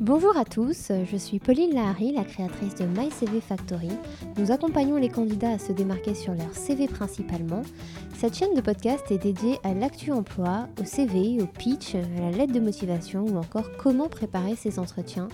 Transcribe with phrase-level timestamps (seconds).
[0.00, 3.90] Bonjour à tous, je suis Pauline Lahari, la créatrice de My CV Factory.
[4.36, 7.62] Nous accompagnons les candidats à se démarquer sur leur CV principalement.
[8.16, 12.30] Cette chaîne de podcast est dédiée à l'actu emploi, au CV, au pitch, à la
[12.30, 15.28] lettre de motivation ou encore comment préparer ses entretiens.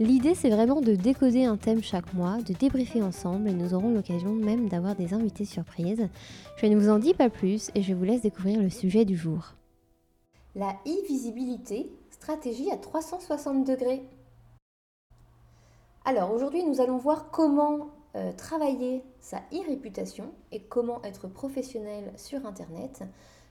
[0.00, 3.90] L'idée c'est vraiment de décoder un thème chaque mois, de débriefer ensemble et nous aurons
[3.90, 6.08] l'occasion même d'avoir des invités surprises.
[6.56, 9.14] Je ne vous en dis pas plus et je vous laisse découvrir le sujet du
[9.14, 9.52] jour.
[10.56, 14.02] La e-visibilité stratégie à 360 degrés.
[16.06, 22.46] Alors aujourd'hui, nous allons voir comment euh, travailler sa e-réputation et comment être professionnel sur
[22.46, 23.02] Internet.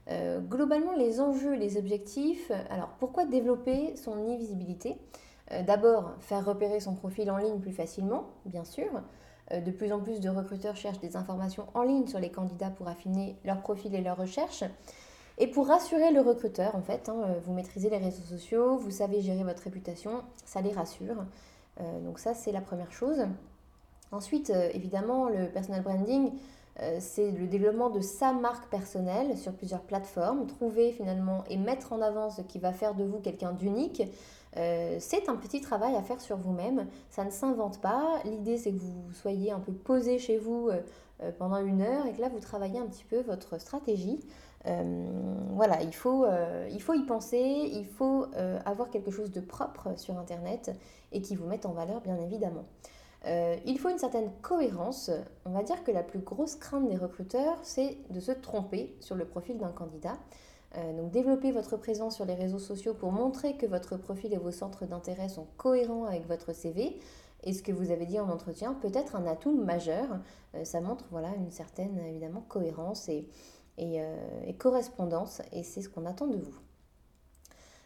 [0.09, 2.51] Euh, globalement, les enjeux, les objectifs.
[2.71, 4.95] Alors pourquoi développer son e-visibilité?
[4.95, 5.28] euh,
[5.65, 8.89] D'abord, faire repérer son profil en ligne plus facilement, bien sûr.
[9.51, 12.87] de plus en plus de recruteurs cherchent des informations en ligne sur les candidats pour
[12.87, 14.63] affiner leur profil et leur recherche.
[15.39, 19.21] Et pour rassurer le recruteur, en fait, hein, vous maîtrisez les réseaux sociaux, vous savez
[19.21, 21.25] gérer votre réputation, ça les rassure.
[21.79, 23.25] Euh, donc ça, c'est la première chose.
[24.11, 26.31] Ensuite, euh, évidemment, le personal branding, euh,
[26.99, 32.01] c'est le développement de sa marque personnelle sur plusieurs plateformes, trouver finalement et mettre en
[32.01, 34.03] avant ce qui va faire de vous quelqu'un d'unique.
[34.53, 38.19] c'est un petit travail à faire sur vous-même, ça ne s'invente pas.
[38.25, 40.69] L'idée c'est que vous soyez un peu posé chez vous
[41.37, 44.19] pendant une heure et que là vous travaillez un petit peu votre stratégie.
[44.65, 46.25] voilà, il faut,
[46.71, 48.25] il faut y penser, il faut
[48.65, 50.71] avoir quelque chose de propre sur Internet
[51.11, 52.65] et qui vous mette en valeur bien évidemment.
[53.25, 55.11] Euh, il faut une certaine cohérence.
[55.45, 59.15] On va dire que la plus grosse crainte des recruteurs, c'est de se tromper sur
[59.15, 60.17] le profil d'un candidat.
[60.77, 64.37] Euh, donc développer votre présence sur les réseaux sociaux pour montrer que votre profil et
[64.37, 66.99] vos centres d'intérêt sont cohérents avec votre CV
[67.43, 70.19] et ce que vous avez dit en entretien peut être un atout majeur.
[70.53, 73.27] Euh, ça montre voilà, une certaine évidemment cohérence et
[74.59, 76.59] correspondance et c'est ce qu'on attend de vous.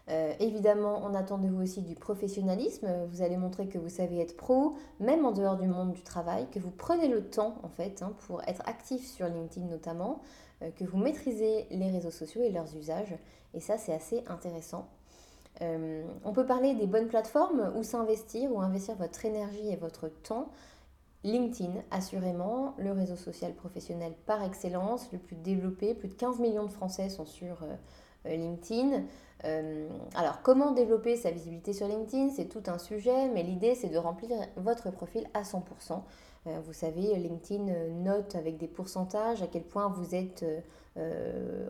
[0.09, 2.87] Euh, évidemment, on attend de vous aussi du professionnalisme.
[3.09, 6.47] Vous allez montrer que vous savez être pro, même en dehors du monde du travail,
[6.51, 10.21] que vous prenez le temps en fait hein, pour être actif sur LinkedIn notamment,
[10.61, 13.15] euh, que vous maîtrisez les réseaux sociaux et leurs usages.
[13.53, 14.89] Et ça, c'est assez intéressant.
[15.61, 20.09] Euh, on peut parler des bonnes plateformes où s'investir, ou investir votre énergie et votre
[20.09, 20.49] temps.
[21.23, 25.93] LinkedIn, assurément, le réseau social professionnel par excellence, le plus développé.
[25.93, 27.65] Plus de 15 millions de Français sont sur
[28.25, 29.03] LinkedIn.
[29.45, 32.29] Euh, alors, comment développer sa visibilité sur LinkedIn?
[32.29, 36.01] C'est tout un sujet, mais l'idée, c'est de remplir votre profil à 100%.
[36.47, 40.45] Euh, vous savez, LinkedIn euh, note avec des pourcentages à quel point vous êtes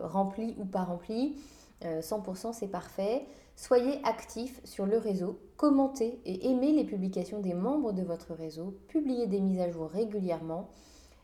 [0.02, 1.36] rempli ou pas rempli.
[1.82, 3.26] 100% c'est parfait.
[3.56, 8.74] Soyez actif sur le réseau, commentez et aimez les publications des membres de votre réseau,
[8.88, 10.70] publiez des mises à jour régulièrement,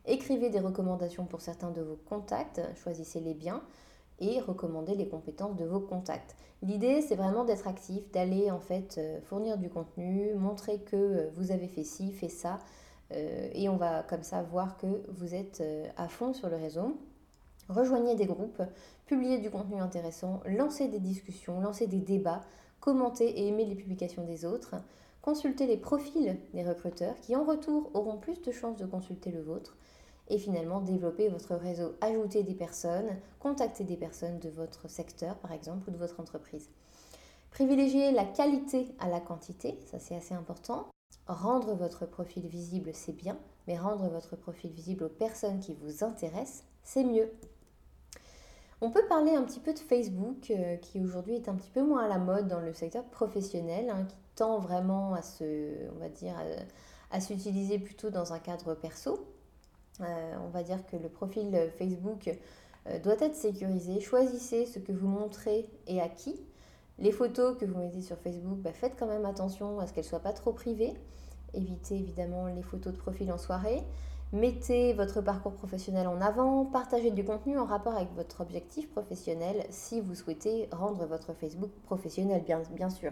[0.07, 3.63] écrivez des recommandations pour certains de vos contacts, choisissez les biens
[4.21, 6.37] et recommander les compétences de vos contacts.
[6.63, 11.31] L'idée, c'est vraiment d'être actif, d'aller en fait euh, fournir du contenu, montrer que euh,
[11.35, 12.59] vous avez fait ci, fait ça,
[13.13, 15.63] euh, et on va comme ça voir que vous êtes
[15.97, 16.97] à fond sur le réseau.
[17.69, 18.63] Rejoignez des groupes,
[19.07, 22.43] publiez du contenu intéressant, lancez des discussions, lancez des débats,
[22.81, 24.75] commentez et aimez les publications des autres,
[25.23, 29.41] consultez les profils des recruteurs qui en retour auront plus de chances de consulter le
[29.41, 29.77] vôtre
[30.31, 33.11] et finalement développer votre réseau, ajouter des personnes,
[33.41, 36.71] contacter des personnes de votre secteur par exemple ou de votre entreprise.
[37.51, 40.87] Privilégier la qualité à la quantité, ça c'est assez important.
[41.27, 43.37] Rendre votre profil visible, c'est bien,
[43.67, 47.31] mais rendre votre profil visible aux personnes qui vous intéressent, c'est mieux.
[48.81, 51.83] On peut parler un petit peu de Facebook, euh, qui aujourd'hui est un petit peu
[51.83, 55.99] moins à la mode dans le secteur professionnel, hein, qui tend vraiment à se, on
[55.99, 56.35] va dire,
[57.11, 59.27] à s'utiliser plutôt dans un cadre perso.
[60.01, 62.31] Euh, on va dire que le profil Facebook
[62.87, 64.01] euh, doit être sécurisé.
[64.01, 66.41] Choisissez ce que vous montrez et à qui.
[66.99, 70.05] Les photos que vous mettez sur Facebook, bah, faites quand même attention à ce qu'elles
[70.05, 70.95] ne soient pas trop privées.
[71.55, 73.83] Évitez évidemment les photos de profil en soirée.
[74.33, 79.65] Mettez votre parcours professionnel en avant, partagez du contenu en rapport avec votre objectif professionnel
[79.71, 83.11] si vous souhaitez rendre votre Facebook professionnel, bien, sûr.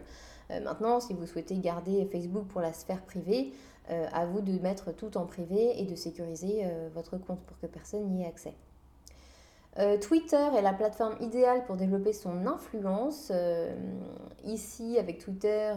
[0.53, 3.53] Euh, maintenant, si vous souhaitez garder Facebook pour la sphère privée,
[3.91, 7.59] euh, à vous de mettre tout en privé et de sécuriser euh, votre compte pour
[7.59, 8.55] que personne n'y ait accès.
[10.01, 13.31] Twitter est la plateforme idéale pour développer son influence.
[14.43, 15.73] ici, avec Twitter,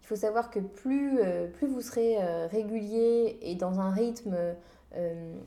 [0.00, 1.20] il faut savoir que plus,
[1.54, 2.16] plus vous serez
[2.48, 4.36] régulier et dans un rythme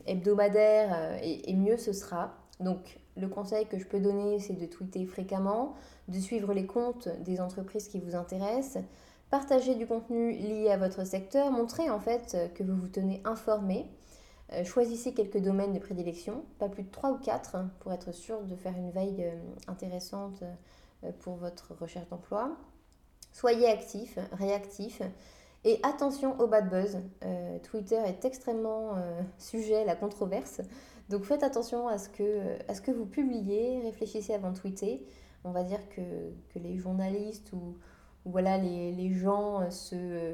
[0.05, 2.33] hebdomadaire, et, mieux ce sera.
[2.59, 5.73] Donc, le conseil que je peux donner, c'est de tweeter fréquemment,
[6.07, 8.83] de suivre les comptes des entreprises qui vous intéressent,
[9.29, 13.85] partager du contenu lié à votre secteur, montrer en fait que vous vous tenez informé.
[14.63, 18.55] choisissez quelques domaines de prédilection, pas plus de 3 ou 4, pour être sûr de
[18.55, 19.29] faire une veille
[19.67, 20.43] intéressante
[21.19, 22.55] pour votre recherche d'emploi.
[23.33, 25.01] Soyez actif, réactif.
[25.65, 26.99] Et attention au bad buzz.
[27.63, 28.95] Twitter est extrêmement
[29.37, 30.61] sujet à la controverse.
[31.09, 35.05] Donc faites attention à ce que, vous publiez, réfléchissez avant de tweeter.
[35.43, 36.01] On va dire que,
[36.55, 37.77] les journalistes ou,
[38.25, 40.33] voilà, les, gens se,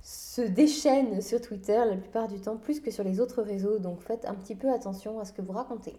[0.00, 3.78] se déchaînent sur Twitter la plupart du temps, plus que sur les autres réseaux.
[3.78, 5.98] Donc faites un petit peu attention à ce que vous racontez.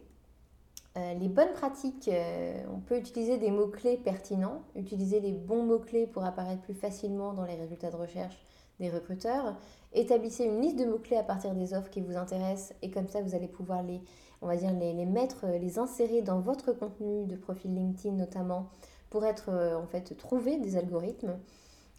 [0.99, 6.07] Euh, les bonnes pratiques, euh, on peut utiliser des mots-clés pertinents, utiliser les bons mots-clés
[6.07, 8.37] pour apparaître plus facilement dans les résultats de recherche
[8.79, 9.55] des recruteurs.
[9.93, 13.21] Établissez une liste de mots-clés à partir des offres qui vous intéressent et comme ça
[13.21, 14.01] vous allez pouvoir les,
[14.41, 18.69] va dire, les, mettre, les insérer dans votre contenu de profil LinkedIn notamment
[19.09, 21.37] pour être euh, en fait trouvé des algorithmes.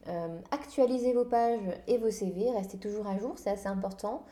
[0.09, 4.25] Euh, actualisez vos pages et vos CV, restez toujours à jour, c'est assez important.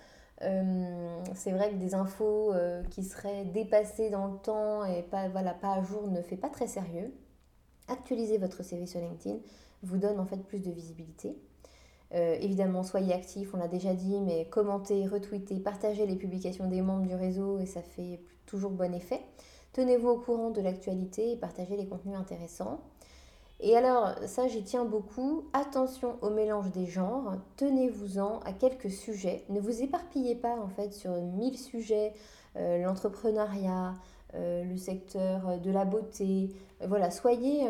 [0.42, 2.52] Euh, c'est vrai que des infos
[2.90, 6.48] qui seraient dépassées dans le temps et pas, voilà, pas à jour ne fait pas
[6.48, 7.12] très sérieux.
[7.88, 9.38] Actualisez votre CV sur LinkedIn
[9.82, 11.36] vous donne en fait plus de visibilité.
[12.14, 16.80] Euh, évidemment, soyez actifs, on l'a déjà dit, mais commentez, retweetez, partagez les publications des
[16.80, 19.20] membres du réseau et ça fait toujours bon effet.
[19.72, 22.80] Tenez-vous au courant de l'actualité et partagez les contenus intéressants.
[23.60, 29.44] Et alors, ça j'y tiens beaucoup, attention au mélange des genres, tenez-vous-en à quelques sujets,
[29.48, 32.12] ne vous éparpillez pas en fait sur mille sujets,
[32.56, 33.94] euh, l'entrepreneuriat,
[34.34, 36.50] euh, le secteur de la beauté,
[36.86, 37.66] voilà, soyez,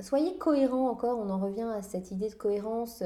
[0.00, 3.02] soyez cohérents encore, on en revient à cette idée de cohérence.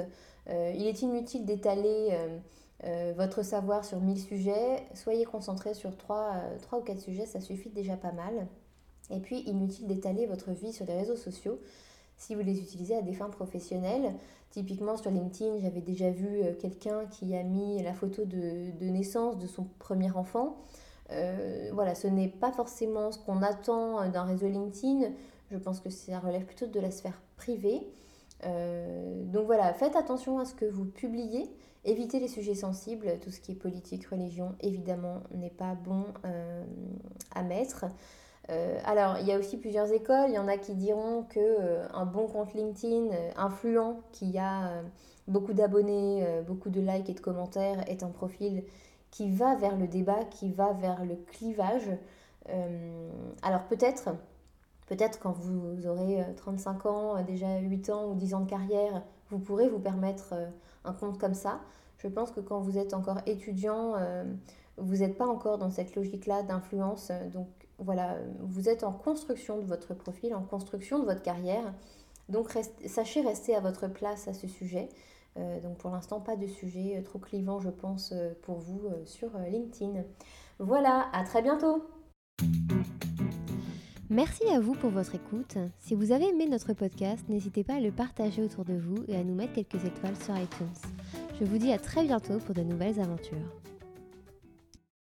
[0.49, 2.39] Euh, il est inutile d'étaler euh,
[2.85, 4.83] euh, votre savoir sur 1000 sujets.
[4.95, 8.47] Soyez concentré sur 3, 3 ou 4 sujets, ça suffit déjà pas mal.
[9.11, 11.59] Et puis, inutile d'étaler votre vie sur les réseaux sociaux
[12.23, 14.15] si vous les utilisez à des fins professionnelles.
[14.51, 19.47] Typiquement sur LinkedIn, j'avais déjà vu quelqu'un qui a mis la photo de, naissance de
[19.47, 20.57] son premier enfant.
[21.73, 25.11] voilà, ce n'est pas forcément ce qu'on attend d'un réseau LinkedIn.
[25.51, 27.87] Je pense que ça relève plutôt de la sphère privée.
[28.45, 31.49] Euh, donc voilà, faites attention à ce que vous publiez,
[31.85, 36.65] évitez les sujets sensibles, tout ce qui est politique, religion, évidemment, n'est pas bon euh,
[37.35, 37.85] à mettre.
[38.51, 40.29] Euh, alors, il y a aussi plusieurs écoles.
[40.29, 44.83] Il y en a qui diront que un bon compte LinkedIn influent, qui a
[45.29, 48.65] beaucoup d'abonnés, beaucoup de likes et de commentaires, est un profil
[49.11, 51.89] qui va vers le débat, qui va vers le clivage.
[53.43, 54.11] alors peut-être
[54.93, 58.51] Peut-être quand vous aurez 35 euh, ans, euh, déjà 8 ans ou 10 ans de
[58.51, 60.47] carrière, vous pourrez vous permettre euh,
[60.85, 61.61] un compte comme ça.
[61.97, 63.95] Je pense que quand vous êtes encore étudiant,
[64.77, 67.13] vous n'êtes pas encore dans cette logique-là d'influence.
[67.79, 71.75] Voilà, vous êtes en construction de votre profil, en construction de votre carrière.
[72.29, 72.51] Donc
[72.87, 74.89] sachez rester à votre place à ce sujet.
[75.37, 80.05] donc pour l'instant, pas de sujet trop clivant, je pense, pour vous sur LinkedIn.
[80.59, 81.83] Voilà, à très bientôt
[84.13, 85.57] Merci à vous pour votre écoute.
[85.79, 89.17] Si vous avez aimé notre podcast, n'hésitez pas à le partager autour de vous et
[89.17, 90.67] à nous mettre quelques étoiles sur iTunes.
[91.41, 93.39] Je vous dis à très bientôt pour de nouvelles aventures.